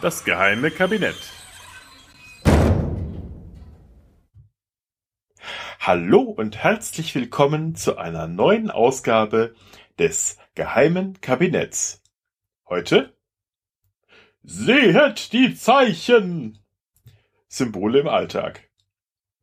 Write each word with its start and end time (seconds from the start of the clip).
Das 0.00 0.24
geheime 0.24 0.70
Kabinett. 0.70 1.16
Hallo 5.80 6.20
und 6.20 6.56
herzlich 6.56 7.16
willkommen 7.16 7.74
zu 7.74 7.98
einer 7.98 8.28
neuen 8.28 8.70
Ausgabe 8.70 9.56
des 9.98 10.38
geheimen 10.54 11.20
Kabinetts. 11.20 12.04
Heute 12.68 13.16
Sehet 14.44 15.32
die 15.32 15.56
Zeichen! 15.56 16.60
Symbole 17.48 17.98
im 17.98 18.06
Alltag. 18.06 18.70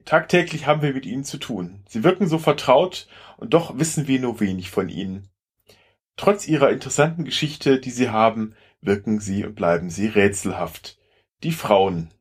Tagtäglich 0.06 0.68
haben 0.68 0.82
wir 0.82 0.94
mit 0.94 1.06
ihnen 1.06 1.26
zu 1.26 1.38
tun. 1.38 1.84
Sie 1.90 2.06
wirken 2.06 2.28
so 2.28 2.38
vertraut 2.38 3.10
und 3.36 3.54
doch 3.54 3.78
wissen 3.78 4.08
wir 4.08 4.22
nur 4.22 4.40
wenig 4.40 4.72
von 4.72 4.88
ihnen. 4.88 5.28
Trotz 6.16 6.48
ihrer 6.48 6.70
interessanten 6.70 7.26
Geschichte, 7.26 7.78
die 7.82 7.92
sie 7.92 8.10
haben, 8.10 8.56
wirken 8.86 9.20
sie 9.20 9.46
und 9.46 9.56
bleiben 9.56 9.90
sie 9.90 10.08
rätselhaft. 10.08 10.98
Die 11.44 11.52
Frauen. 11.52 12.12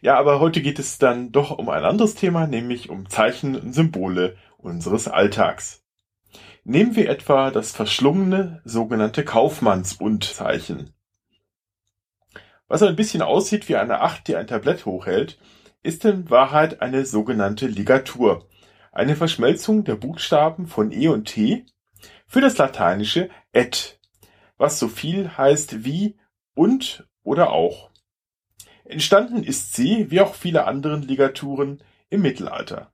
Ja, 0.00 0.18
aber 0.18 0.40
heute 0.40 0.62
geht 0.62 0.78
es 0.78 0.98
dann 0.98 1.32
doch 1.32 1.56
um 1.56 1.68
ein 1.68 1.84
anderes 1.84 2.14
Thema, 2.14 2.46
nämlich 2.46 2.90
um 2.90 3.08
Zeichen 3.08 3.56
und 3.56 3.72
Symbole 3.72 4.36
unseres 4.58 5.08
Alltags. 5.08 5.84
Nehmen 6.64 6.96
wir 6.96 7.08
etwa 7.08 7.50
das 7.50 7.72
verschlungene 7.72 8.60
sogenannte 8.64 9.24
Kaufmanns-Und-Zeichen. 9.24 10.92
Was 12.68 12.82
ein 12.82 12.96
bisschen 12.96 13.22
aussieht 13.22 13.68
wie 13.68 13.76
eine 13.76 14.00
Acht, 14.00 14.26
die 14.26 14.34
ein 14.34 14.48
Tablett 14.48 14.86
hochhält, 14.86 15.38
ist 15.82 16.04
in 16.04 16.28
Wahrheit 16.30 16.82
eine 16.82 17.06
sogenannte 17.06 17.68
Ligatur, 17.68 18.48
eine 18.90 19.14
Verschmelzung 19.14 19.84
der 19.84 19.94
Buchstaben 19.94 20.66
von 20.66 20.90
E 20.90 21.06
und 21.08 21.26
T 21.26 21.64
für 22.26 22.40
das 22.40 22.58
lateinische 22.58 23.30
et, 23.52 23.95
was 24.56 24.78
so 24.78 24.88
viel 24.88 25.36
heißt 25.36 25.84
wie 25.84 26.16
und 26.54 27.06
oder 27.22 27.50
auch. 27.50 27.90
Entstanden 28.84 29.42
ist 29.42 29.74
sie, 29.74 30.10
wie 30.10 30.20
auch 30.20 30.34
viele 30.34 30.66
andere 30.66 30.96
Ligaturen, 30.98 31.82
im 32.08 32.22
Mittelalter. 32.22 32.92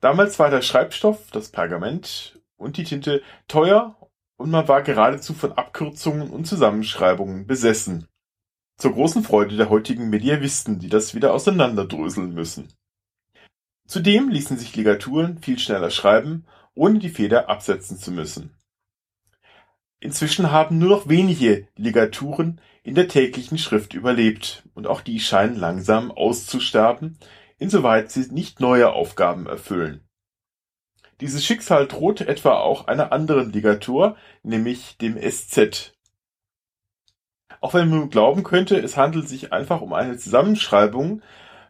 Damals 0.00 0.38
war 0.38 0.48
der 0.50 0.62
Schreibstoff, 0.62 1.30
das 1.30 1.50
Pergament 1.50 2.40
und 2.56 2.78
die 2.78 2.84
Tinte 2.84 3.22
teuer 3.48 3.96
und 4.36 4.50
man 4.50 4.66
war 4.66 4.82
geradezu 4.82 5.34
von 5.34 5.52
Abkürzungen 5.52 6.30
und 6.30 6.46
Zusammenschreibungen 6.46 7.46
besessen. 7.46 8.08
Zur 8.78 8.92
großen 8.92 9.22
Freude 9.22 9.58
der 9.58 9.68
heutigen 9.68 10.08
Medievisten, 10.08 10.78
die 10.78 10.88
das 10.88 11.14
wieder 11.14 11.34
auseinanderdröseln 11.34 12.32
müssen. 12.32 12.68
Zudem 13.86 14.30
ließen 14.30 14.56
sich 14.56 14.74
Ligaturen 14.74 15.38
viel 15.42 15.58
schneller 15.58 15.90
schreiben, 15.90 16.46
ohne 16.74 16.98
die 16.98 17.10
Feder 17.10 17.50
absetzen 17.50 17.98
zu 17.98 18.10
müssen. 18.10 18.56
Inzwischen 20.00 20.50
haben 20.50 20.78
nur 20.78 20.88
noch 20.88 21.08
wenige 21.08 21.68
Ligaturen 21.76 22.60
in 22.82 22.94
der 22.94 23.08
täglichen 23.08 23.58
Schrift 23.58 23.92
überlebt, 23.92 24.64
und 24.74 24.86
auch 24.86 25.02
die 25.02 25.20
scheinen 25.20 25.56
langsam 25.56 26.10
auszusterben, 26.10 27.18
insoweit 27.58 28.10
sie 28.10 28.32
nicht 28.32 28.60
neue 28.60 28.92
Aufgaben 28.92 29.46
erfüllen. 29.46 30.00
Dieses 31.20 31.44
Schicksal 31.44 31.86
droht 31.86 32.22
etwa 32.22 32.58
auch 32.60 32.86
einer 32.86 33.12
anderen 33.12 33.52
Ligatur, 33.52 34.16
nämlich 34.42 34.96
dem 34.96 35.18
SZ. 35.20 35.92
Auch 37.60 37.74
wenn 37.74 37.90
man 37.90 38.08
glauben 38.08 38.42
könnte, 38.42 38.78
es 38.78 38.96
handelt 38.96 39.28
sich 39.28 39.52
einfach 39.52 39.82
um 39.82 39.92
eine 39.92 40.16
Zusammenschreibung 40.16 41.20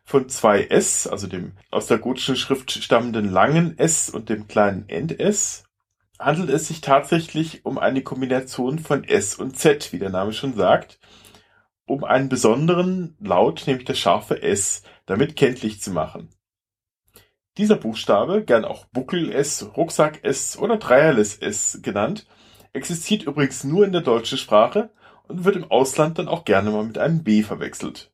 von 0.04 0.28
zwei 0.28 0.66
S, 0.66 1.08
also 1.08 1.26
dem 1.26 1.56
aus 1.72 1.86
der 1.86 1.98
gotischen 1.98 2.36
Schrift 2.36 2.70
stammenden 2.70 3.28
langen 3.28 3.76
S 3.76 4.08
und 4.08 4.28
dem 4.28 4.46
kleinen 4.46 4.88
End-S, 4.88 5.64
handelt 6.20 6.50
es 6.50 6.68
sich 6.68 6.82
tatsächlich 6.82 7.64
um 7.64 7.78
eine 7.78 8.02
Kombination 8.02 8.78
von 8.78 9.04
S 9.04 9.34
und 9.34 9.58
Z, 9.58 9.92
wie 9.92 9.98
der 9.98 10.10
Name 10.10 10.32
schon 10.32 10.54
sagt, 10.54 11.00
um 11.86 12.04
einen 12.04 12.28
besonderen 12.28 13.16
Laut, 13.20 13.64
nämlich 13.66 13.86
das 13.86 13.98
scharfe 13.98 14.42
S, 14.42 14.82
damit 15.06 15.34
kenntlich 15.34 15.80
zu 15.80 15.90
machen. 15.90 16.28
Dieser 17.56 17.76
Buchstabe, 17.76 18.44
gern 18.44 18.64
auch 18.64 18.84
Buckel-S, 18.86 19.70
Rucksack-S 19.76 20.58
oder 20.58 20.76
Dreierles-S 20.76 21.80
genannt, 21.82 22.26
existiert 22.72 23.24
übrigens 23.24 23.64
nur 23.64 23.84
in 23.84 23.92
der 23.92 24.02
deutschen 24.02 24.38
Sprache 24.38 24.90
und 25.26 25.44
wird 25.44 25.56
im 25.56 25.70
Ausland 25.70 26.18
dann 26.18 26.28
auch 26.28 26.44
gerne 26.44 26.70
mal 26.70 26.84
mit 26.84 26.98
einem 26.98 27.24
B 27.24 27.42
verwechselt. 27.42 28.12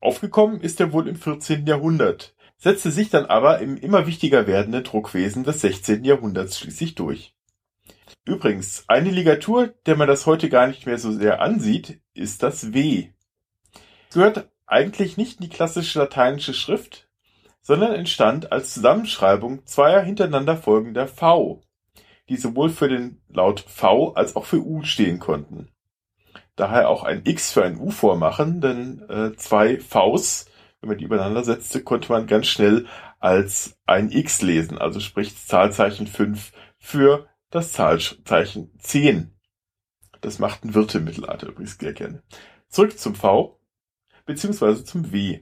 Aufgekommen 0.00 0.60
ist 0.60 0.80
er 0.80 0.92
wohl 0.92 1.08
im 1.08 1.16
14. 1.16 1.66
Jahrhundert, 1.66 2.34
setzte 2.58 2.90
sich 2.90 3.08
dann 3.08 3.26
aber 3.26 3.60
im 3.60 3.76
immer 3.76 4.06
wichtiger 4.06 4.46
werdenden 4.46 4.84
Druckwesen 4.84 5.44
des 5.44 5.60
16. 5.60 6.04
Jahrhunderts 6.04 6.58
schließlich 6.58 6.94
durch. 6.96 7.34
Übrigens, 8.24 8.84
eine 8.88 9.10
Ligatur, 9.10 9.68
der 9.86 9.96
man 9.96 10.08
das 10.08 10.26
heute 10.26 10.50
gar 10.50 10.66
nicht 10.66 10.84
mehr 10.84 10.98
so 10.98 11.12
sehr 11.12 11.40
ansieht, 11.40 12.00
ist 12.12 12.42
das 12.42 12.74
W. 12.74 13.08
Es 14.08 14.14
gehört 14.14 14.50
eigentlich 14.66 15.16
nicht 15.16 15.40
in 15.40 15.44
die 15.44 15.54
klassische 15.54 15.98
lateinische 15.98 16.52
Schrift, 16.52 17.08
sondern 17.62 17.94
entstand 17.94 18.52
als 18.52 18.74
Zusammenschreibung 18.74 19.64
zweier 19.66 20.02
hintereinander 20.02 20.56
folgender 20.56 21.06
V, 21.06 21.62
die 22.28 22.36
sowohl 22.36 22.70
für 22.70 22.88
den 22.88 23.22
Laut 23.28 23.60
V 23.60 24.12
als 24.12 24.36
auch 24.36 24.44
für 24.44 24.60
U 24.60 24.82
stehen 24.82 25.18
konnten. 25.18 25.68
Daher 26.56 26.88
auch 26.88 27.04
ein 27.04 27.22
X 27.24 27.52
für 27.52 27.64
ein 27.64 27.78
U 27.78 27.90
vormachen, 27.90 28.60
denn 28.60 29.08
äh, 29.08 29.36
zwei 29.36 29.78
Vs 29.78 30.50
wenn 30.80 30.88
man 30.88 30.98
die 30.98 31.04
übereinander 31.04 31.44
setzte, 31.44 31.82
konnte 31.82 32.12
man 32.12 32.26
ganz 32.26 32.46
schnell 32.46 32.86
als 33.18 33.76
ein 33.86 34.10
X 34.10 34.42
lesen, 34.42 34.78
also 34.78 35.00
sprich 35.00 35.36
Zahlzeichen 35.36 36.06
5 36.06 36.52
für 36.78 37.28
das 37.50 37.72
Zahlzeichen 37.72 38.70
10. 38.78 39.34
Das 40.20 40.38
machten 40.38 40.74
Wirte 40.74 40.98
im 40.98 41.04
Mittelalter 41.04 41.48
übrigens 41.48 41.78
sehr 41.78 41.92
gerne. 41.92 42.22
Zurück 42.68 42.98
zum 42.98 43.14
V, 43.14 43.60
beziehungsweise 44.26 44.84
zum 44.84 45.12
W. 45.12 45.40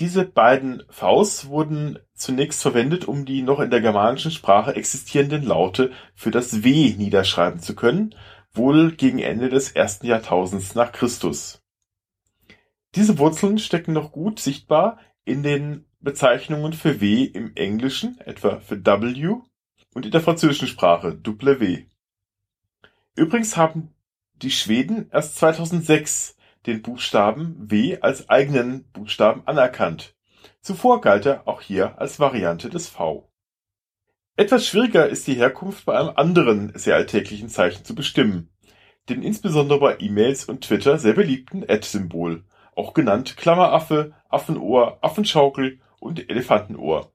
Diese 0.00 0.24
beiden 0.24 0.82
Vs 0.90 1.46
wurden 1.46 2.00
zunächst 2.14 2.60
verwendet, 2.60 3.06
um 3.06 3.24
die 3.24 3.42
noch 3.42 3.60
in 3.60 3.70
der 3.70 3.80
germanischen 3.80 4.32
Sprache 4.32 4.74
existierenden 4.74 5.44
Laute 5.44 5.92
für 6.14 6.32
das 6.32 6.64
W 6.64 6.94
niederschreiben 6.96 7.60
zu 7.60 7.76
können, 7.76 8.14
wohl 8.52 8.92
gegen 8.92 9.20
Ende 9.20 9.48
des 9.50 9.70
ersten 9.70 10.06
Jahrtausends 10.06 10.74
nach 10.74 10.90
Christus. 10.90 11.63
Diese 12.94 13.18
Wurzeln 13.18 13.58
stecken 13.58 13.92
noch 13.92 14.12
gut 14.12 14.38
sichtbar 14.38 14.98
in 15.24 15.42
den 15.42 15.84
Bezeichnungen 16.00 16.72
für 16.72 17.00
W 17.00 17.24
im 17.24 17.52
Englischen, 17.56 18.20
etwa 18.20 18.60
für 18.60 18.84
W, 18.84 19.36
und 19.94 20.06
in 20.06 20.12
der 20.12 20.20
französischen 20.20 20.68
Sprache 20.68 21.18
W. 21.24 21.86
Übrigens 23.16 23.56
haben 23.56 23.94
die 24.34 24.50
Schweden 24.50 25.08
erst 25.10 25.36
2006 25.36 26.36
den 26.66 26.82
Buchstaben 26.82 27.56
W 27.58 27.98
als 28.00 28.28
eigenen 28.28 28.84
Buchstaben 28.92 29.42
anerkannt. 29.46 30.14
Zuvor 30.60 31.00
galt 31.00 31.26
er 31.26 31.48
auch 31.48 31.60
hier 31.60 31.98
als 31.98 32.20
Variante 32.20 32.70
des 32.70 32.88
V. 32.88 33.30
Etwas 34.36 34.66
schwieriger 34.66 35.08
ist 35.08 35.26
die 35.26 35.34
Herkunft 35.34 35.84
bei 35.84 35.98
einem 35.98 36.16
anderen 36.16 36.72
sehr 36.76 36.96
alltäglichen 36.96 37.48
Zeichen 37.48 37.84
zu 37.84 37.94
bestimmen, 37.94 38.50
dem 39.08 39.22
insbesondere 39.22 39.78
bei 39.78 39.96
E-Mails 40.00 40.44
und 40.44 40.62
Twitter 40.62 40.98
sehr 40.98 41.12
beliebten 41.14 41.64
Ad-Symbol 41.68 42.44
auch 42.76 42.94
genannt 42.94 43.36
Klammeraffe, 43.36 44.14
Affenohr, 44.28 44.98
Affenschaukel 45.02 45.80
und 46.00 46.28
Elefantenohr. 46.30 47.12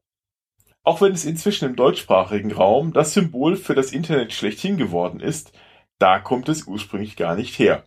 Auch 0.83 1.01
wenn 1.01 1.11
es 1.11 1.25
inzwischen 1.25 1.69
im 1.69 1.75
deutschsprachigen 1.75 2.51
Raum 2.51 2.93
das 2.93 3.13
Symbol 3.13 3.55
für 3.57 3.75
das 3.75 3.91
Internet 3.91 4.33
schlechthin 4.33 4.77
geworden 4.77 5.19
ist, 5.19 5.51
da 5.99 6.19
kommt 6.19 6.49
es 6.49 6.63
ursprünglich 6.63 7.15
gar 7.15 7.35
nicht 7.35 7.59
her. 7.59 7.85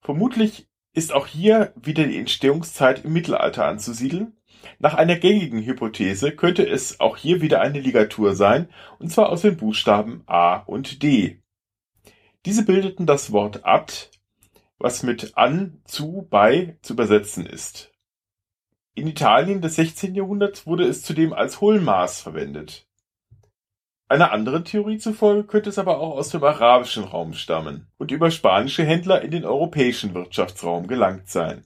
Vermutlich 0.00 0.68
ist 0.92 1.12
auch 1.12 1.26
hier 1.26 1.72
wieder 1.76 2.04
die 2.04 2.18
Entstehungszeit 2.18 3.04
im 3.04 3.12
Mittelalter 3.12 3.66
anzusiedeln. 3.66 4.36
Nach 4.78 4.94
einer 4.94 5.16
gängigen 5.16 5.62
Hypothese 5.62 6.32
könnte 6.32 6.66
es 6.68 7.00
auch 7.00 7.16
hier 7.16 7.40
wieder 7.40 7.60
eine 7.60 7.80
Ligatur 7.80 8.34
sein, 8.34 8.68
und 8.98 9.10
zwar 9.10 9.28
aus 9.28 9.42
den 9.42 9.56
Buchstaben 9.56 10.22
A 10.26 10.56
und 10.56 11.02
D. 11.02 11.40
Diese 12.44 12.64
bildeten 12.64 13.06
das 13.06 13.32
Wort 13.32 13.64
ad, 13.64 14.10
was 14.80 15.02
mit 15.02 15.36
an, 15.36 15.80
zu, 15.84 16.26
bei 16.28 16.78
zu 16.82 16.94
übersetzen 16.94 17.46
ist. 17.46 17.92
In 18.94 19.06
Italien 19.06 19.60
des 19.60 19.76
16. 19.76 20.14
Jahrhunderts 20.14 20.66
wurde 20.66 20.84
es 20.84 21.02
zudem 21.02 21.32
als 21.32 21.60
Hohlmaß 21.60 22.20
verwendet. 22.20 22.88
Einer 24.08 24.32
anderen 24.32 24.64
Theorie 24.64 24.98
zufolge 24.98 25.44
könnte 25.44 25.70
es 25.70 25.78
aber 25.78 26.00
auch 26.00 26.16
aus 26.16 26.30
dem 26.30 26.42
arabischen 26.42 27.04
Raum 27.04 27.34
stammen 27.34 27.86
und 27.96 28.10
über 28.10 28.32
spanische 28.32 28.82
Händler 28.82 29.22
in 29.22 29.30
den 29.30 29.44
europäischen 29.44 30.14
Wirtschaftsraum 30.14 30.88
gelangt 30.88 31.28
sein. 31.28 31.64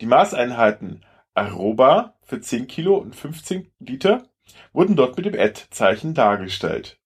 Die 0.00 0.06
Maßeinheiten 0.06 1.02
Arroba 1.32 2.18
für 2.22 2.40
10 2.40 2.66
Kilo 2.66 2.96
und 2.96 3.16
15 3.16 3.72
Liter 3.78 4.28
wurden 4.74 4.96
dort 4.96 5.16
mit 5.16 5.24
dem 5.24 5.40
Ad-Zeichen 5.40 6.12
dargestellt. 6.12 6.98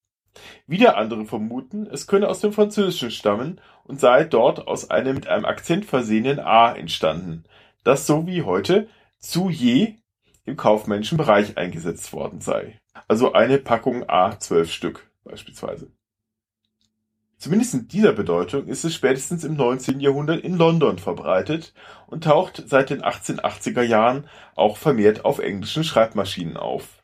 Wieder 0.66 0.96
andere 0.96 1.24
vermuten, 1.24 1.86
es 1.86 2.06
könne 2.06 2.28
aus 2.28 2.40
dem 2.40 2.52
Französischen 2.52 3.10
stammen 3.10 3.60
und 3.84 4.00
sei 4.00 4.24
dort 4.24 4.66
aus 4.66 4.90
einem 4.90 5.14
mit 5.14 5.26
einem 5.26 5.44
Akzent 5.44 5.84
versehenen 5.84 6.40
A 6.40 6.72
entstanden, 6.72 7.44
das 7.84 8.06
so 8.06 8.26
wie 8.26 8.42
heute 8.42 8.88
zu 9.18 9.48
je 9.48 9.96
im 10.44 10.56
kaufmännischen 10.56 11.18
Bereich 11.18 11.56
eingesetzt 11.56 12.12
worden 12.12 12.40
sei. 12.40 12.80
Also 13.08 13.32
eine 13.32 13.58
Packung 13.58 14.08
A 14.08 14.38
zwölf 14.38 14.72
Stück 14.72 15.10
beispielsweise. 15.24 15.90
Zumindest 17.38 17.74
in 17.74 17.88
dieser 17.88 18.12
Bedeutung 18.12 18.66
ist 18.66 18.84
es 18.84 18.94
spätestens 18.94 19.44
im 19.44 19.56
19. 19.56 20.00
Jahrhundert 20.00 20.40
in 20.40 20.56
London 20.56 20.98
verbreitet 20.98 21.74
und 22.06 22.24
taucht 22.24 22.64
seit 22.66 22.88
den 22.88 23.02
1880er 23.02 23.82
Jahren 23.82 24.26
auch 24.54 24.78
vermehrt 24.78 25.24
auf 25.24 25.38
englischen 25.38 25.84
Schreibmaschinen 25.84 26.56
auf. 26.56 26.95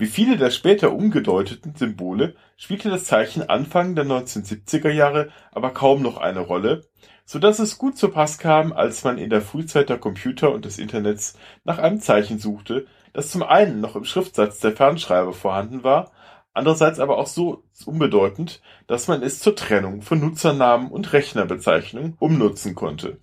Wie 0.00 0.06
viele 0.06 0.38
der 0.38 0.50
später 0.50 0.94
umgedeuteten 0.94 1.74
Symbole 1.74 2.34
spielte 2.56 2.88
das 2.88 3.04
Zeichen 3.04 3.50
Anfang 3.50 3.94
der 3.94 4.06
1970er 4.06 4.88
Jahre 4.88 5.28
aber 5.52 5.74
kaum 5.74 6.00
noch 6.00 6.16
eine 6.16 6.40
Rolle, 6.40 6.86
so 7.26 7.38
dass 7.38 7.58
es 7.58 7.76
gut 7.76 7.98
zu 7.98 8.08
Pass 8.08 8.38
kam, 8.38 8.72
als 8.72 9.04
man 9.04 9.18
in 9.18 9.28
der 9.28 9.42
Frühzeit 9.42 9.90
der 9.90 9.98
Computer 9.98 10.52
und 10.52 10.64
des 10.64 10.78
Internets 10.78 11.38
nach 11.64 11.76
einem 11.76 12.00
Zeichen 12.00 12.38
suchte, 12.38 12.86
das 13.12 13.30
zum 13.30 13.42
einen 13.42 13.82
noch 13.82 13.94
im 13.94 14.04
Schriftsatz 14.06 14.58
der 14.60 14.72
Fernschreiber 14.72 15.34
vorhanden 15.34 15.84
war, 15.84 16.12
andererseits 16.54 16.98
aber 16.98 17.18
auch 17.18 17.26
so 17.26 17.64
unbedeutend, 17.84 18.62
dass 18.86 19.06
man 19.06 19.22
es 19.22 19.40
zur 19.40 19.54
Trennung 19.54 20.00
von 20.00 20.18
Nutzernamen 20.18 20.90
und 20.90 21.12
Rechnerbezeichnungen 21.12 22.16
umnutzen 22.18 22.74
konnte. 22.74 23.18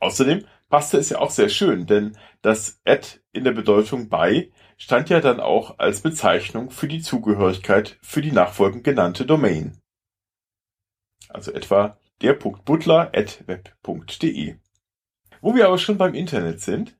Außerdem 0.00 0.44
passte 0.70 0.98
es 0.98 1.10
ja 1.10 1.20
auch 1.20 1.30
sehr 1.30 1.50
schön, 1.50 1.86
denn 1.86 2.16
das 2.42 2.80
Ad 2.84 3.20
in 3.32 3.44
der 3.44 3.52
Bedeutung 3.52 4.08
bei 4.08 4.50
stand 4.80 5.10
ja 5.10 5.20
dann 5.20 5.38
auch 5.38 5.78
als 5.78 6.00
Bezeichnung 6.00 6.70
für 6.70 6.88
die 6.88 7.02
Zugehörigkeit 7.02 7.98
für 8.02 8.22
die 8.22 8.32
nachfolgend 8.32 8.82
genannte 8.82 9.24
Domain. 9.26 9.76
Also 11.28 11.52
etwa 11.52 11.96
der.butler.web.de. 12.22 14.56
Wo 15.40 15.54
wir 15.54 15.68
aber 15.68 15.78
schon 15.78 15.98
beim 15.98 16.14
Internet 16.14 16.60
sind, 16.60 16.96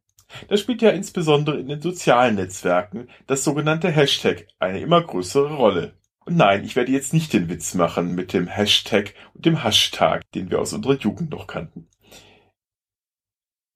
da 0.49 0.57
spielt 0.57 0.83
ja 0.83 0.91
insbesondere 0.91 1.59
in 1.59 1.67
den 1.67 1.81
sozialen 1.81 2.37
Netzwerken 2.37 3.09
das 3.27 3.43
sogenannte 3.43 3.91
Hashtag 3.91 4.47
eine 4.61 4.79
immer 4.81 5.03
größere 5.03 5.57
Rolle. 5.57 5.95
Und 6.27 6.37
nein, 6.37 6.63
ich 6.65 6.77
werde 6.77 6.93
jetzt 6.93 7.13
nicht 7.13 7.33
den 7.33 7.49
Witz 7.49 7.75
machen 7.75 8.15
mit 8.15 8.33
dem 8.33 8.47
Hashtag 8.47 9.15
und 9.35 9.47
dem 9.47 9.61
Hashtag, 9.63 10.23
den 10.33 10.49
wir 10.51 10.61
aus 10.61 10.73
unserer 10.73 10.97
Jugend 10.97 11.31
noch 11.31 11.49
kannten. 11.49 11.90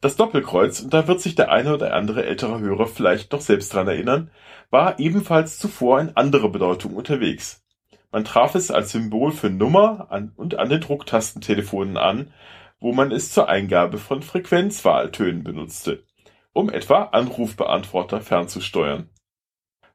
Das 0.05 0.17
Doppelkreuz, 0.17 0.81
und 0.81 0.93
da 0.93 1.09
wird 1.09 1.23
sich 1.23 1.35
der 1.35 1.51
eine 1.51 1.73
oder 1.73 1.95
andere 1.95 2.27
ältere 2.27 2.61
Hörer 2.61 2.87
vielleicht 2.87 3.33
noch 3.33 3.41
selbst 3.41 3.73
dran 3.73 3.89
erinnern, 3.89 4.31
war 4.69 4.99
ebenfalls 4.99 5.59
zuvor 5.59 5.99
in 5.99 6.15
anderer 6.15 6.51
Bedeutung 6.51 6.95
unterwegs. 6.95 7.65
Man 8.13 8.27
traf 8.27 8.55
es 8.55 8.71
als 8.71 8.93
Symbol 8.93 9.33
für 9.33 9.49
Nummer 9.49 10.09
an 10.11 10.31
und 10.37 10.57
an 10.59 10.69
den 10.69 10.83
Drucktastentelefonen 10.83 11.97
an, 11.97 12.35
wo 12.81 12.93
man 12.93 13.13
es 13.13 13.33
zur 13.33 13.49
Eingabe 13.49 13.97
von 13.97 14.21
Frequenzwahltönen 14.21 15.43
benutzte 15.43 16.05
um 16.53 16.69
etwa 16.69 17.05
Anrufbeantworter 17.05 18.21
fernzusteuern. 18.21 19.09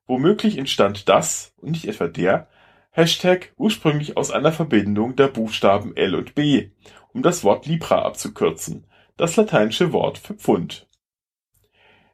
Womöglich 0.08 0.58
entstand 0.58 1.08
das 1.08 1.54
und 1.58 1.70
nicht 1.70 1.88
etwa 1.88 2.08
der 2.08 2.48
Hashtag 2.90 3.54
ursprünglich 3.58 4.18
aus 4.18 4.32
einer 4.32 4.54
Verbindung 4.54 5.16
der 5.16 5.28
Buchstaben 5.28 5.96
L 5.96 6.16
und 6.16 6.34
B, 6.34 6.72
um 7.14 7.22
das 7.22 7.44
Wort 7.44 7.68
Libra 7.68 8.02
abzukürzen, 8.02 8.88
das 9.19 9.36
lateinische 9.36 9.92
Wort 9.92 10.18
für 10.18 10.33
Pfund. 10.33 10.88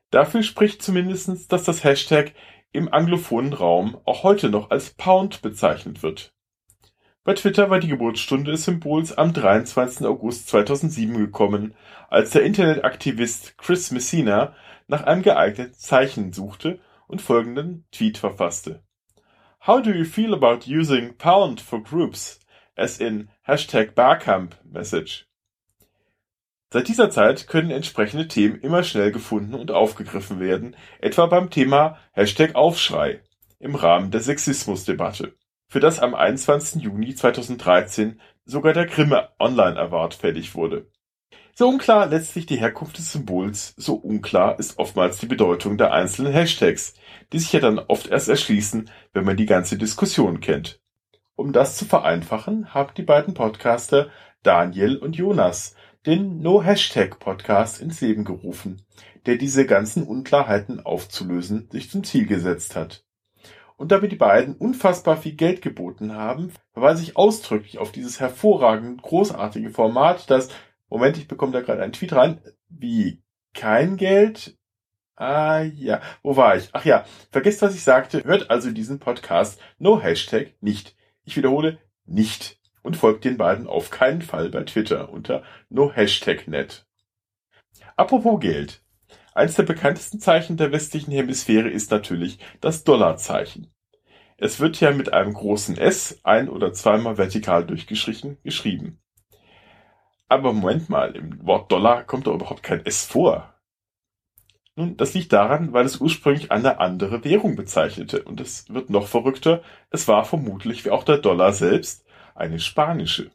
Dafür 0.09 0.41
spricht 0.41 0.81
zumindest, 0.81 1.51
dass 1.51 1.63
das 1.63 1.83
Hashtag 1.83 2.33
im 2.71 2.91
anglophonen 2.91 3.53
Raum 3.53 4.01
auch 4.05 4.23
heute 4.23 4.49
noch 4.49 4.71
als 4.71 4.89
Pound 4.89 5.41
bezeichnet 5.41 6.01
wird. 6.01 6.33
Bei 7.23 7.33
Twitter 7.33 7.69
war 7.69 7.79
die 7.79 7.87
Geburtsstunde 7.87 8.51
des 8.51 8.65
Symbols 8.65 9.15
am 9.17 9.33
23. 9.33 10.05
August 10.05 10.47
2007 10.49 11.17
gekommen, 11.17 11.75
als 12.09 12.31
der 12.31 12.43
Internetaktivist 12.43 13.57
Chris 13.57 13.91
Messina 13.91 14.55
nach 14.87 15.03
einem 15.03 15.21
geeigneten 15.21 15.73
Zeichen 15.75 16.33
suchte 16.33 16.79
und 17.07 17.21
folgenden 17.21 17.85
Tweet 17.91 18.17
verfasste: 18.17 18.83
How 19.65 19.81
do 19.81 19.91
you 19.91 20.05
feel 20.05 20.33
about 20.33 20.67
using 20.67 21.17
Pound 21.17 21.61
for 21.61 21.83
groups, 21.83 22.39
as 22.75 22.99
in 22.99 23.29
Hashtag 23.43 23.93
Barcamp 23.95 24.55
Message? 24.63 25.27
Seit 26.71 26.87
dieser 26.87 27.09
Zeit 27.09 27.47
können 27.47 27.71
entsprechende 27.71 28.27
Themen 28.27 28.59
immer 28.59 28.83
schnell 28.83 29.11
gefunden 29.11 29.53
und 29.53 29.71
aufgegriffen 29.71 30.39
werden, 30.39 30.75
etwa 30.99 31.25
beim 31.27 31.49
Thema 31.49 31.97
Hashtag 32.11 32.55
Aufschrei 32.55 33.21
im 33.59 33.75
Rahmen 33.75 34.11
der 34.11 34.21
Sexismusdebatte 34.21 35.33
für 35.67 35.79
das 35.79 35.99
am 35.99 36.15
21. 36.15 36.81
Juni 36.81 37.15
2013 37.15 38.19
sogar 38.45 38.73
der 38.73 38.85
Grimme 38.85 39.29
Online 39.39 39.77
Award 39.77 40.13
fällig 40.13 40.55
wurde. 40.55 40.87
So 41.53 41.69
unklar 41.69 42.07
letztlich 42.07 42.45
die 42.45 42.59
Herkunft 42.59 42.97
des 42.97 43.11
Symbols, 43.11 43.73
so 43.77 43.95
unklar 43.95 44.59
ist 44.59 44.77
oftmals 44.77 45.19
die 45.19 45.25
Bedeutung 45.25 45.77
der 45.77 45.93
einzelnen 45.93 46.33
Hashtags, 46.33 46.95
die 47.31 47.39
sich 47.39 47.53
ja 47.53 47.61
dann 47.61 47.79
oft 47.79 48.07
erst 48.07 48.27
erschließen, 48.27 48.89
wenn 49.13 49.25
man 49.25 49.37
die 49.37 49.45
ganze 49.45 49.77
Diskussion 49.77 50.41
kennt. 50.41 50.81
Um 51.35 51.53
das 51.53 51.77
zu 51.77 51.85
vereinfachen, 51.85 52.73
haben 52.73 52.93
die 52.95 53.03
beiden 53.03 53.33
Podcaster 53.33 54.09
Daniel 54.43 54.97
und 54.97 55.15
Jonas 55.15 55.75
den 56.05 56.41
No 56.41 56.63
Hashtag 56.63 57.19
Podcast 57.19 57.81
ins 57.81 58.01
Leben 58.01 58.23
gerufen, 58.23 58.81
der 59.25 59.37
diese 59.37 59.65
ganzen 59.65 60.03
Unklarheiten 60.03 60.85
aufzulösen 60.85 61.69
sich 61.71 61.89
zum 61.89 62.03
Ziel 62.03 62.25
gesetzt 62.25 62.75
hat 62.75 63.05
und 63.77 63.91
da 63.91 64.01
wir 64.01 64.09
die 64.09 64.15
beiden 64.15 64.55
unfassbar 64.55 65.17
viel 65.17 65.33
Geld 65.33 65.61
geboten 65.61 66.13
haben, 66.13 66.51
verweise 66.73 67.03
ich 67.03 67.17
ausdrücklich 67.17 67.77
auf 67.77 67.91
dieses 67.91 68.19
hervorragend 68.19 69.01
großartige 69.01 69.69
Format, 69.69 70.29
das, 70.29 70.49
Moment, 70.89 71.17
ich 71.17 71.27
bekomme 71.27 71.51
da 71.51 71.61
gerade 71.61 71.83
einen 71.83 71.93
Tweet 71.93 72.13
rein, 72.13 72.41
wie 72.69 73.21
kein 73.53 73.97
Geld. 73.97 74.57
Ah 75.15 75.61
ja, 75.61 76.01
wo 76.23 76.35
war 76.35 76.57
ich? 76.57 76.69
Ach 76.73 76.85
ja, 76.85 77.05
vergesst, 77.31 77.61
was 77.61 77.75
ich 77.75 77.83
sagte, 77.83 78.23
hört 78.23 78.49
also 78.49 78.71
diesen 78.71 78.99
Podcast 78.99 79.59
No 79.77 80.01
Hashtag 80.01 80.53
nicht. 80.61 80.95
Ich 81.23 81.37
wiederhole, 81.37 81.79
nicht. 82.05 82.59
Und 82.85 82.95
folgt 82.95 83.25
den 83.25 83.37
beiden 83.37 83.65
auf 83.65 83.89
keinen 83.89 84.21
Fall 84.21 84.49
bei 84.49 84.61
Twitter 84.61 85.09
unter 85.09 85.41
No 85.69 85.91
Hashtag 85.91 86.47
net. 86.47 86.85
Apropos 87.95 88.39
Geld. 88.39 88.83
Eines 89.33 89.55
der 89.55 89.63
bekanntesten 89.63 90.19
Zeichen 90.19 90.55
der 90.55 90.71
westlichen 90.71 91.11
Hemisphäre 91.11 91.67
ist 91.67 91.89
natürlich 91.89 92.37
das 92.61 92.83
Dollarzeichen. 92.83 93.73
Es 94.37 94.59
wird 94.59 94.79
ja 94.81 94.91
mit 94.91 95.11
einem 95.13 95.33
großen 95.33 95.79
S 95.79 96.19
ein- 96.23 96.47
oder 96.47 96.73
zweimal 96.73 97.17
vertikal 97.17 97.65
durchgestrichen 97.65 98.37
geschrieben. 98.43 99.01
Aber 100.27 100.53
Moment 100.53 100.87
mal, 100.87 101.15
im 101.15 101.43
Wort 101.43 101.71
Dollar 101.71 102.03
kommt 102.03 102.27
doch 102.27 102.35
überhaupt 102.35 102.61
kein 102.61 102.85
S 102.85 103.03
vor. 103.03 103.51
Nun, 104.75 104.95
das 104.95 105.15
liegt 105.15 105.33
daran, 105.33 105.73
weil 105.73 105.87
es 105.87 105.99
ursprünglich 105.99 106.51
eine 106.51 106.79
andere 106.79 107.23
Währung 107.23 107.55
bezeichnete. 107.55 108.21
Und 108.21 108.39
es 108.39 108.71
wird 108.71 108.91
noch 108.91 109.07
verrückter, 109.07 109.63
es 109.89 110.07
war 110.07 110.23
vermutlich 110.23 110.85
wie 110.85 110.91
auch 110.91 111.03
der 111.03 111.17
Dollar 111.17 111.51
selbst 111.51 112.04
eine 112.35 112.59
spanische. 112.59 113.31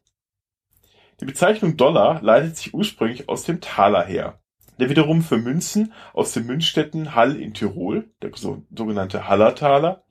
Die 1.21 1.25
Bezeichnung 1.25 1.77
Dollar 1.77 2.23
leitet 2.23 2.57
sich 2.57 2.73
ursprünglich 2.73 3.29
aus 3.29 3.43
dem 3.45 3.61
Taler 3.61 4.05
her 4.05 4.41
der 4.81 4.89
wiederum 4.89 5.23
für 5.23 5.37
Münzen 5.37 5.93
aus 6.15 6.33
den 6.33 6.47
Münzstädten 6.47 7.15
Hall 7.15 7.37
in 7.37 7.55
Tirol, 7.55 8.11
der 8.23 8.33
sogenannte 8.35 9.29
Hallertaler, 9.29 10.05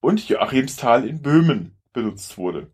und 0.00 0.28
Joachimsthal 0.28 1.06
in 1.06 1.22
Böhmen 1.22 1.78
benutzt 1.92 2.36
wurde. 2.36 2.70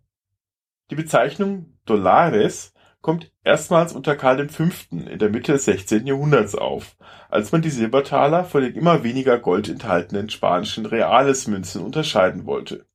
Die 0.90 0.94
Bezeichnung 0.94 1.78
Dollares 1.86 2.72
kommt 3.00 3.30
erstmals 3.44 3.92
unter 3.92 4.16
Karl 4.16 4.48
V. 4.48 4.64
in 4.90 5.18
der 5.18 5.28
Mitte 5.28 5.52
des 5.52 5.66
16. 5.66 6.06
Jahrhunderts 6.06 6.54
auf, 6.54 6.96
als 7.28 7.52
man 7.52 7.60
die 7.60 7.70
Silbertaler 7.70 8.44
von 8.44 8.62
den 8.62 8.74
immer 8.74 9.04
weniger 9.04 9.38
Gold 9.38 9.68
enthaltenen 9.68 10.30
spanischen 10.30 10.86
Reales-Münzen 10.86 11.82
unterscheiden 11.82 12.46
wollte. 12.46 12.86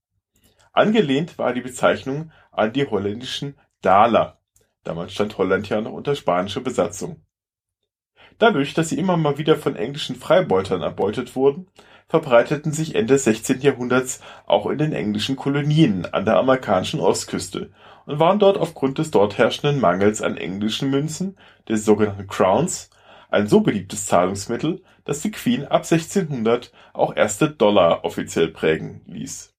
Angelehnt 0.72 1.38
war 1.38 1.54
die 1.54 1.62
Bezeichnung 1.62 2.32
an 2.60 2.74
die 2.74 2.86
holländischen 2.86 3.56
Daler. 3.82 4.40
Damals 4.84 5.14
stand 5.14 5.38
Holland 5.38 5.70
ja 5.70 5.82
noch 5.82 5.94
unter 5.94 6.16
spanischer 6.16 6.62
Besatzung. 6.62 7.22
Dadurch, 8.38 8.74
dass 8.74 8.90
sie 8.90 8.98
immer 8.98 9.18
mal 9.18 9.38
wieder 9.38 9.58
von 9.58 9.76
englischen 9.76 10.16
Freibeutern 10.16 10.82
erbeutet 10.82 11.36
wurden, 11.36 11.68
verbreiteten 12.08 12.72
sich 12.72 12.96
Ende 12.96 13.16
des 13.16 13.26
16. 13.26 13.62
Jahrhunderts 13.62 14.22
auch 14.46 14.66
in 14.68 14.78
den 14.78 14.94
englischen 14.94 15.36
Kolonien 15.36 16.06
an 16.06 16.26
der 16.26 16.38
amerikanischen 16.38 17.00
Ostküste 17.00 17.72
und 18.06 18.20
waren 18.20 18.40
dort 18.40 18.58
aufgrund 18.58 18.98
des 18.98 19.12
dort 19.12 19.38
herrschenden 19.38 19.80
Mangels 19.80 20.22
an 20.22 20.38
englischen 20.38 20.90
Münzen, 20.90 21.38
den 21.68 21.78
sogenannten 21.78 22.28
Crowns, 22.28 22.90
ein 23.30 23.48
so 23.48 23.62
beliebtes 23.62 24.08
Zahlungsmittel, 24.08 24.82
dass 25.06 25.22
die 25.22 25.32
Queen 25.32 25.66
ab 25.66 25.84
1600 25.84 26.72
auch 26.94 27.16
erste 27.16 27.50
Dollar 27.50 28.04
offiziell 28.04 28.48
prägen 28.48 29.02
ließ. 29.06 29.54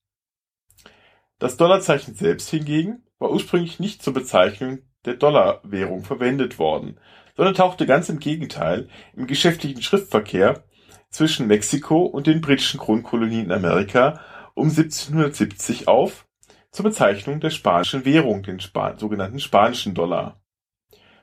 Das 1.40 1.56
Dollarzeichen 1.56 2.14
selbst 2.14 2.50
hingegen 2.50 3.02
war 3.18 3.30
ursprünglich 3.30 3.80
nicht 3.80 4.02
zur 4.02 4.12
Bezeichnung 4.12 4.80
der 5.06 5.14
Dollarwährung 5.14 6.04
verwendet 6.04 6.58
worden, 6.58 7.00
sondern 7.34 7.54
tauchte 7.54 7.86
ganz 7.86 8.10
im 8.10 8.18
Gegenteil 8.18 8.88
im 9.16 9.26
geschäftlichen 9.26 9.80
Schriftverkehr 9.80 10.62
zwischen 11.08 11.46
Mexiko 11.46 12.02
und 12.02 12.26
den 12.26 12.42
britischen 12.42 12.78
Kronkolonien 12.78 13.46
in 13.46 13.52
Amerika 13.52 14.20
um 14.52 14.68
1770 14.68 15.88
auf, 15.88 16.26
zur 16.72 16.84
Bezeichnung 16.84 17.40
der 17.40 17.48
spanischen 17.48 18.04
Währung, 18.04 18.42
den 18.42 18.60
Span 18.60 18.98
sogenannten 18.98 19.40
spanischen 19.40 19.94
Dollar. 19.94 20.42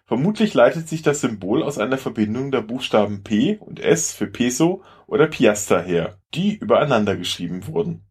Vermutlich 0.05 0.55
leitet 0.55 0.89
sich 0.89 1.03
das 1.03 1.21
Symbol 1.21 1.61
aus 1.61 1.77
einer 1.77 1.99
Verbindung 1.99 2.49
der 2.49 2.61
Buchstaben 2.61 3.21
P 3.21 3.57
und 3.57 3.79
S 3.79 4.13
für 4.13 4.25
Peso 4.25 4.83
oder 5.05 5.27
Piastra 5.27 5.79
her, 5.79 6.17
die 6.33 6.55
übereinander 6.55 7.15
geschrieben 7.15 7.67
wurden. 7.67 8.06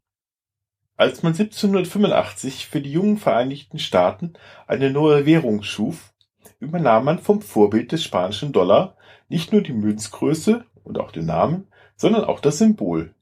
Als 0.98 1.22
man 1.22 1.34
1785 1.34 2.68
für 2.68 2.80
die 2.80 2.92
jungen 2.92 3.18
Vereinigten 3.18 3.78
Staaten 3.78 4.32
eine 4.66 4.90
neue 4.90 5.26
Währung 5.26 5.62
schuf, 5.62 6.14
übernahm 6.58 7.04
man 7.04 7.18
vom 7.18 7.42
Vorbild 7.42 7.92
des 7.92 8.02
spanischen 8.02 8.52
Dollar 8.52 8.96
nicht 9.28 9.52
nur 9.52 9.60
die 9.60 9.74
Münzgröße 9.74 10.64
und 10.84 10.98
auch 10.98 11.12
den 11.12 11.26
Namen, 11.26 11.68
sondern 11.96 12.24
auch 12.24 12.40
das 12.40 12.58
Symbol. 12.58 13.14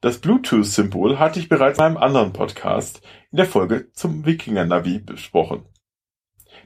Das 0.00 0.18
Bluetooth-Symbol 0.18 1.18
hatte 1.18 1.40
ich 1.40 1.48
bereits 1.48 1.78
in 1.78 1.84
einem 1.84 1.96
anderen 1.96 2.32
Podcast 2.32 3.02
in 3.32 3.36
der 3.36 3.46
Folge 3.46 3.90
zum 3.92 4.24
Wikinger-Navi 4.24 5.00
besprochen, 5.00 5.64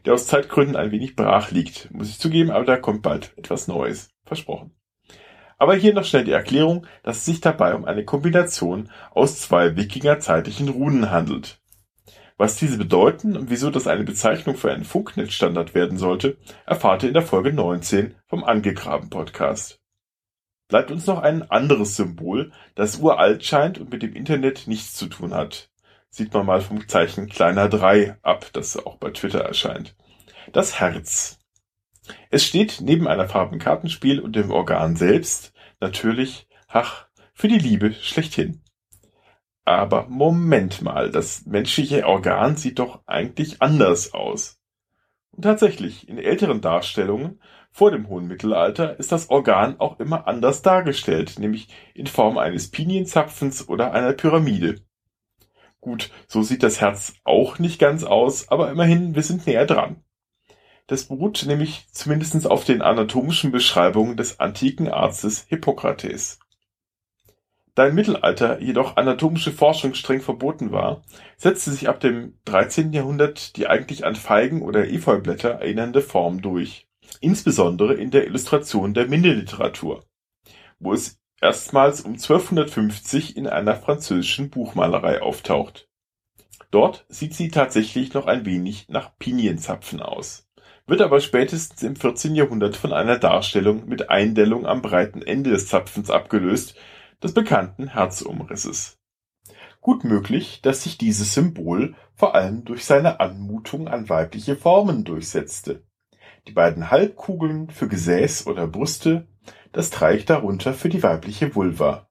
der 0.05 0.15
aus 0.15 0.27
Zeitgründen 0.27 0.77
ein 0.77 0.91
wenig 0.91 1.17
brach 1.17 1.51
liegt, 1.51 1.91
muss 1.93 2.11
ich 2.11 2.19
zugeben, 2.19 2.51
aber 2.51 2.65
da 2.67 2.77
kommt 2.77 3.01
bald 3.01 3.33
etwas 3.39 3.69
Neues, 3.69 4.11
versprochen. 4.25 4.76
Aber 5.59 5.75
hier 5.75 5.95
noch 5.95 6.05
schnell 6.05 6.25
die 6.25 6.33
Erklärung, 6.33 6.87
dass 7.03 7.19
es 7.19 7.25
sich 7.25 7.41
dabei 7.41 7.75
um 7.75 7.85
eine 7.85 8.05
Kombination 8.05 8.91
aus 9.11 9.41
zwei 9.41 9.77
Wikinger-zeitlichen 9.77 10.69
Runen 10.69 11.11
handelt. 11.11 11.61
Was 12.39 12.57
diese 12.57 12.77
bedeuten 12.77 13.35
und 13.37 13.49
wieso 13.49 13.71
das 13.71 13.87
eine 13.87 14.05
Bezeichnung 14.05 14.57
für 14.57 14.71
einen 14.71 14.85
Funknetzstandard 14.85 15.75
werden 15.75 15.97
sollte, 15.97 16.37
erfahrt 16.67 17.03
ihr 17.03 17.09
in 17.09 17.15
der 17.15 17.23
Folge 17.23 17.53
19 17.53 18.15
vom 18.27 18.45
Angegraben 18.45 19.09
Podcast. 19.09 19.81
Bleibt 20.69 20.91
uns 20.91 21.07
noch 21.07 21.21
ein 21.21 21.51
anderes 21.51 21.97
Symbol, 21.97 22.53
das 22.75 22.99
uralt 22.99 23.45
scheint 23.45 23.79
und 23.79 23.91
mit 23.91 24.03
dem 24.03 24.15
Internet 24.15 24.67
nichts 24.67 24.95
zu 24.95 25.07
tun 25.07 25.33
hat. 25.33 25.71
Sieht 26.11 26.35
man 26.35 26.45
mal 26.45 26.61
vom 26.61 26.87
Zeichen 26.89 27.29
kleiner 27.29 27.69
3 27.69 28.19
ab, 28.21 28.51
das 28.53 28.77
auch 28.77 28.97
bei 28.97 29.11
Twitter 29.11 29.41
erscheint. 29.41 29.97
Das 30.53 30.79
Herz. 30.81 31.39
Es 32.31 32.45
steht 32.45 32.81
neben 32.81 33.07
einer 33.07 33.29
Farbenkartenspiel 33.29 34.21
und 34.21 34.37
dem 34.37 34.51
Organ 34.51 34.97
selbst 34.97 35.53
natürlich, 35.81 36.49
ach, 36.69 37.07
für 37.33 37.49
die 37.49 37.59
Liebe 37.59 37.93
schlechthin. 37.93 38.63
Aber 39.65 40.07
Moment 40.09 40.83
mal, 40.83 41.11
das 41.11 41.45
menschliche 41.45 42.07
Organ 42.07 42.57
sieht 42.57 42.79
doch 42.79 43.03
eigentlich 43.07 43.61
anders 43.63 44.15
aus. 44.15 44.61
Und 45.33 45.43
tatsächlich, 45.43 46.09
in 46.09 46.19
älteren 46.19 46.61
Darstellungen 46.61 47.41
vor 47.71 47.91
dem 47.91 48.09
hohen 48.09 48.27
Mittelalter 48.27 48.99
ist 48.99 49.13
das 49.13 49.29
Organ 49.29 49.79
auch 49.81 50.01
immer 50.01 50.27
anders 50.27 50.63
dargestellt, 50.63 51.39
nämlich 51.39 51.69
in 51.95 52.07
Form 52.07 52.39
eines 52.39 52.71
Pinienzapfens 52.71 53.69
oder 53.69 53.93
einer 53.93 54.15
Pyramide. 54.15 54.81
Gut, 55.81 56.11
so 56.27 56.43
sieht 56.43 56.63
das 56.63 56.81
Herz 56.81 57.15
auch 57.25 57.59
nicht 57.59 57.79
ganz 57.79 58.03
aus, 58.03 58.49
aber 58.49 58.71
immerhin, 58.71 59.15
wir 59.15 59.23
sind 59.23 59.47
näher 59.47 59.67
dran. 59.67 60.06
Das 60.87 61.07
beruht 61.07 61.45
nämlich 61.47 61.89
zumindest 61.91 62.47
auf 62.47 62.65
den 62.65 62.81
anatomischen 62.81 63.51
Beschreibungen 63.51 64.17
des 64.17 64.39
antiken 64.39 64.89
Arztes 64.89 65.47
Hippokrates. 65.49 66.39
Da 67.75 67.89
im 67.89 67.95
Mittelalter 67.95 68.63
jedoch 68.63 68.97
anatomische 68.97 69.53
Forschung 69.53 69.95
streng 69.95 70.23
verboten 70.23 70.73
war, 70.73 71.03
setzte 71.37 71.73
sich 71.73 71.89
ab 71.89 72.01
dem 72.01 72.39
13. 72.47 72.93
Jahrhundert 72.93 73.57
die 73.57 73.67
eigentlich 73.67 74.07
an 74.07 74.15
Feigen 74.15 74.63
oder 74.63 74.89
Efeublätter 74.89 75.51
erinnernde 75.51 76.01
Form 76.01 76.41
durch, 76.41 76.89
insbesondere 77.21 77.95
in 77.95 78.11
der 78.11 78.27
Illustration 78.27 78.95
der 78.95 79.09
Mindeliteratur, 79.09 80.05
wo 80.79 80.95
es 80.95 81.19
erstmals 81.41 82.01
um 82.01 82.13
1250 82.13 83.37
in 83.37 83.47
einer 83.47 83.75
französischen 83.75 84.49
Buchmalerei 84.51 85.21
auftaucht. 85.21 85.89
Dort 86.71 87.05
sieht 87.09 87.35
sie 87.35 87.51
tatsächlich 87.51 88.15
noch 88.15 88.27
ein 88.27 88.47
wenig 88.47 88.89
nach 88.89 89.19
Pinienzapfen 89.19 90.01
aus 90.01 90.46
wird 90.87 91.01
aber 91.01 91.21
spätestens 91.21 91.83
im 91.83 91.97
14. 91.97 92.35
Jahrhundert 92.35 92.77
von 92.77 92.93
einer 92.93 93.19
Darstellung 93.19 93.89
mit 93.89 94.09
Eindellung 94.09 94.67
am 94.67 94.83
breiten 94.83 95.21
Ende 95.21 95.51
des 95.51 95.67
Zapfens 95.67 96.11
abgelöst, 96.11 96.77
des 97.23 97.35
bekannten 97.35 97.89
Herzumrisses. 97.89 98.99
Gut 99.81 100.05
möglich, 100.05 100.61
dass 100.63 100.85
sich 100.85 100.97
dieses 100.97 101.35
Symbol 101.35 101.95
vor 102.15 102.35
allem 102.35 102.65
durch 102.65 102.85
seine 102.85 103.21
Anmutung 103.21 103.89
an 103.89 104.09
weibliche 104.09 104.57
Formen 104.57 105.05
durchsetzte. 105.05 105.83
Die 106.47 106.53
beiden 106.53 106.91
Halbkugeln 106.91 107.71
für 107.71 107.89
Gesäß 107.89 108.47
oder 108.47 108.69
Brüste, 108.69 109.27
das 109.73 109.91
Dreieck 109.91 110.27
darunter 110.27 110.73
für 110.73 110.89
die 110.89 111.03
weibliche 111.03 111.55
Vulva. 111.55 112.09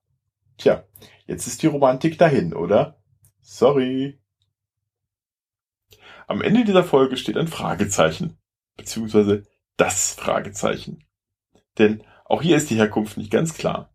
Tja, 0.58 0.84
jetzt 1.26 1.46
ist 1.46 1.62
die 1.62 1.66
Romantik 1.66 2.18
dahin, 2.18 2.52
oder? 2.52 3.00
Sorry. 3.40 4.20
Am 6.26 6.42
Ende 6.42 6.64
dieser 6.64 6.84
Folge 6.84 7.16
steht 7.16 7.36
ein 7.36 7.48
Fragezeichen 7.48 8.38
beziehungsweise 8.76 9.44
das 9.76 10.14
Fragezeichen. 10.14 11.04
Denn 11.78 12.02
auch 12.24 12.42
hier 12.42 12.56
ist 12.56 12.70
die 12.70 12.76
Herkunft 12.76 13.16
nicht 13.16 13.30
ganz 13.30 13.54
klar. 13.54 13.94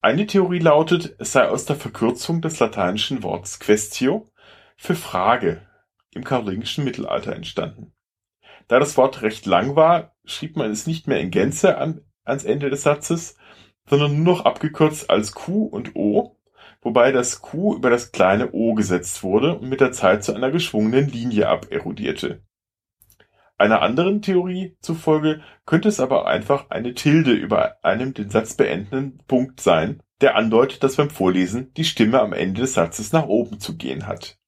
Eine 0.00 0.26
Theorie 0.26 0.58
lautet, 0.58 1.16
es 1.18 1.32
sei 1.32 1.48
aus 1.48 1.64
der 1.64 1.76
Verkürzung 1.76 2.42
des 2.42 2.58
lateinischen 2.60 3.22
Wortes 3.22 3.58
questio 3.58 4.28
für 4.76 4.94
Frage 4.94 5.66
im 6.12 6.24
karolingischen 6.24 6.84
Mittelalter 6.84 7.34
entstanden. 7.34 7.92
Da 8.68 8.78
das 8.78 8.96
Wort 8.96 9.22
recht 9.22 9.46
lang 9.46 9.76
war, 9.76 10.14
schrieb 10.24 10.56
man 10.56 10.70
es 10.70 10.86
nicht 10.86 11.06
mehr 11.06 11.20
in 11.20 11.30
Gänze 11.30 11.78
an, 11.78 12.00
ans 12.24 12.44
Ende 12.44 12.70
des 12.70 12.82
Satzes, 12.82 13.36
sondern 13.88 14.22
nur 14.22 14.36
noch 14.36 14.44
abgekürzt 14.44 15.10
als 15.10 15.32
Q 15.32 15.64
und 15.64 15.94
O, 15.96 16.36
wobei 16.80 17.12
das 17.12 17.40
Q 17.42 17.74
über 17.76 17.90
das 17.90 18.12
kleine 18.12 18.52
O 18.52 18.74
gesetzt 18.74 19.22
wurde 19.22 19.58
und 19.58 19.68
mit 19.68 19.80
der 19.80 19.92
Zeit 19.92 20.24
zu 20.24 20.34
einer 20.34 20.50
geschwungenen 20.50 21.08
Linie 21.08 21.48
aberodierte. 21.48 22.42
Einer 23.56 23.82
anderen 23.82 24.20
Theorie 24.20 24.76
zufolge 24.80 25.42
könnte 25.64 25.88
es 25.88 26.00
aber 26.00 26.26
einfach 26.26 26.70
eine 26.70 26.94
Tilde 26.94 27.32
über 27.32 27.76
einem 27.84 28.12
den 28.12 28.28
Satz 28.28 28.54
beendenden 28.54 29.18
Punkt 29.28 29.60
sein, 29.60 30.02
der 30.20 30.36
andeutet, 30.36 30.82
dass 30.82 30.96
beim 30.96 31.10
Vorlesen 31.10 31.72
die 31.74 31.84
Stimme 31.84 32.20
am 32.20 32.32
Ende 32.32 32.62
des 32.62 32.74
Satzes 32.74 33.12
nach 33.12 33.26
oben 33.26 33.60
zu 33.60 33.76
gehen 33.76 34.06
hat. 34.06 34.38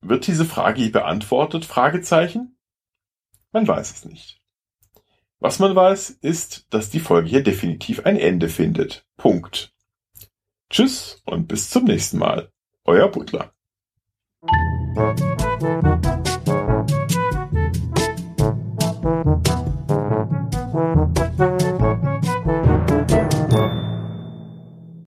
Wird 0.00 0.26
diese 0.26 0.44
Frage 0.44 0.82
hier 0.82 0.92
beantwortet? 0.92 1.68
Man 3.52 3.68
weiß 3.68 3.92
es 3.92 4.04
nicht. 4.04 4.40
Was 5.38 5.58
man 5.58 5.74
weiß, 5.74 6.10
ist, 6.10 6.66
dass 6.70 6.90
die 6.90 7.00
Folge 7.00 7.28
hier 7.28 7.42
definitiv 7.42 8.04
ein 8.04 8.16
Ende 8.16 8.48
findet. 8.48 9.06
Punkt. 9.16 9.72
Tschüss 10.70 11.22
und 11.24 11.46
bis 11.46 11.70
zum 11.70 11.84
nächsten 11.84 12.18
Mal. 12.18 12.50
Euer 12.84 13.08
Butler. 13.10 13.52